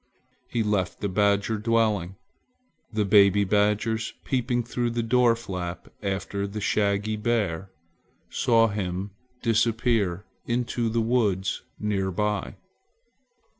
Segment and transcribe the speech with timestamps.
[0.49, 2.15] he left the badger dwelling.
[2.91, 7.69] The baby badgers, peeping through the door flap after the shaggy bear,
[8.27, 9.11] saw him
[9.43, 12.55] disappear into the woods near by.